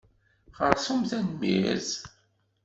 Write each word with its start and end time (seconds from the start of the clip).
Xeṛṣum 0.57 1.01
tanemmirt. 1.09 1.91